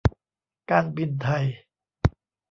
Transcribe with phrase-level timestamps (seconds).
[0.71, 1.45] การบินไทย